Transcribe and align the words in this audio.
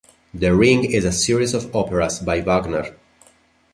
“The 0.33 0.51
Ring” 0.55 0.83
is 0.83 1.05
a 1.05 1.11
series 1.11 1.53
of 1.53 1.75
operas 1.75 2.17
by 2.17 2.41
Wagner. 2.41 2.97